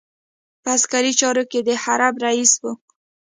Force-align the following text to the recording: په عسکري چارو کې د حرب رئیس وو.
په 0.63 0.69
عسکري 0.77 1.13
چارو 1.19 1.43
کې 1.51 1.59
د 1.67 1.69
حرب 1.83 2.15
رئیس 2.25 2.51
وو. 2.61 2.71